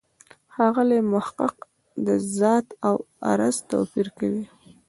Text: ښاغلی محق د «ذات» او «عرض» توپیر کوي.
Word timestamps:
ښاغلی 0.53 0.99
محق 1.11 1.55
د 2.05 2.07
«ذات» 2.37 2.67
او 2.87 2.95
«عرض» 3.31 3.57
توپیر 3.69 4.07
کوي. 4.17 4.45